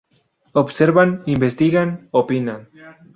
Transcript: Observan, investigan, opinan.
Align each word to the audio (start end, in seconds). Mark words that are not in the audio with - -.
Observan, 0.61 1.13
investigan, 1.33 1.95
opinan. 2.23 2.65